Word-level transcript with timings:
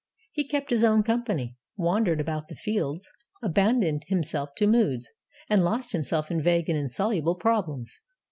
He 0.31 0.47
kept 0.47 0.71
his 0.71 0.83
own 0.83 1.03
company, 1.03 1.57
wandered 1.77 2.19
about 2.19 2.47
the 2.47 2.55
fields, 2.55 3.07
abandoned 3.43 4.01
himself 4.07 4.49
to 4.55 4.65
moods, 4.65 5.07
and 5.47 5.63
lost 5.63 5.91
himself 5.91 6.31
in 6.31 6.41
vague 6.41 6.69
and 6.69 6.79
insoluble 6.79 7.35
problems. 7.35 8.01